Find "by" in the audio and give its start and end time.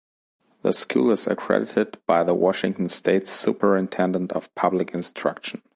2.07-2.23